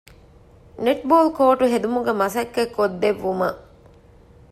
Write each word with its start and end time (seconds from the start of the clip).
ނެޓްބޯލްކޯޓު 0.85 1.65
ހެދުމުގެ 1.73 2.13
މަސައްކަތް 2.21 2.73
ކޮށްދެއްވުމަށް 2.77 3.59